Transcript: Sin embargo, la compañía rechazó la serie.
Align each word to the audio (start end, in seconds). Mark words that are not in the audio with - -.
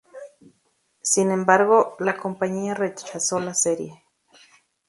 Sin 1.03 1.29
embargo, 1.29 1.95
la 1.99 2.17
compañía 2.17 2.73
rechazó 2.73 3.39
la 3.39 3.53
serie. 3.53 4.01